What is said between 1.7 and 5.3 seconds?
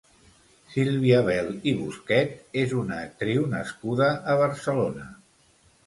i Busquet és una actriu nascuda a Barcelona.